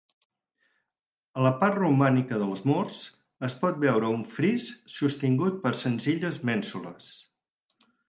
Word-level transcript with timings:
A 1.39 1.43
la 1.47 1.51
part 1.59 1.77
romànica 1.81 2.39
dels 2.45 2.65
murs 2.71 3.03
es 3.51 3.59
pot 3.61 3.79
veure 3.85 4.11
un 4.17 4.27
fris 4.33 4.69
sostingut 4.97 5.63
per 5.69 5.77
senzilles 5.87 6.45
mènsules. 6.53 7.17